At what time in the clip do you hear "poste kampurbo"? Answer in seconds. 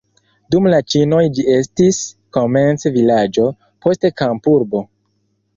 3.87-4.87